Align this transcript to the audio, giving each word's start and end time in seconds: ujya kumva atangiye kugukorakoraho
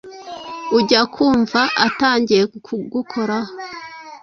ujya 0.77 1.01
kumva 1.13 1.61
atangiye 1.87 2.43
kugukorakoraho 2.65 3.51